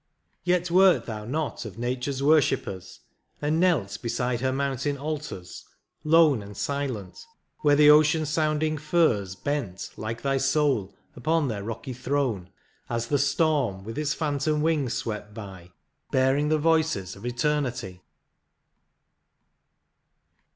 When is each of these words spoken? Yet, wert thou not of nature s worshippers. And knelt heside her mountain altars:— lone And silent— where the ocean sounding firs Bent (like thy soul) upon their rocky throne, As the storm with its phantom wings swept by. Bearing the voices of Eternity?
Yet, 0.43 0.71
wert 0.71 1.05
thou 1.05 1.25
not 1.25 1.63
of 1.63 1.77
nature 1.77 2.09
s 2.09 2.23
worshippers. 2.23 3.01
And 3.39 3.59
knelt 3.59 3.99
heside 4.01 4.39
her 4.41 4.51
mountain 4.51 4.97
altars:— 4.97 5.63
lone 6.03 6.41
And 6.41 6.57
silent— 6.57 7.23
where 7.59 7.75
the 7.75 7.91
ocean 7.91 8.25
sounding 8.25 8.79
firs 8.79 9.35
Bent 9.35 9.91
(like 9.97 10.23
thy 10.23 10.37
soul) 10.37 10.95
upon 11.15 11.49
their 11.49 11.63
rocky 11.63 11.93
throne, 11.93 12.49
As 12.89 13.09
the 13.09 13.19
storm 13.19 13.83
with 13.83 13.95
its 13.99 14.15
phantom 14.15 14.63
wings 14.63 14.95
swept 14.95 15.35
by. 15.35 15.71
Bearing 16.09 16.49
the 16.49 16.57
voices 16.57 17.15
of 17.15 17.23
Eternity? 17.23 18.01